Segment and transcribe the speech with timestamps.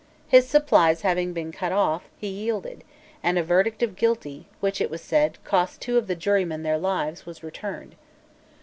[0.27, 2.83] His supplies having been cut off, he yielded;
[3.21, 6.79] and a verdict of Guilty, which, it was said, cost two of the jurymen their
[6.79, 7.93] lives, was returned.